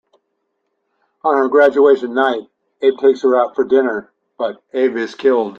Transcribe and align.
On 1.23 1.37
her 1.37 1.47
graduation 1.47 2.15
night 2.15 2.49
Abe 2.81 2.97
takes 2.97 3.21
her 3.21 3.39
out 3.39 3.53
for 3.55 3.63
dinner, 3.63 4.11
but 4.35 4.63
Abe 4.73 4.97
is 4.97 5.13
killed. 5.13 5.49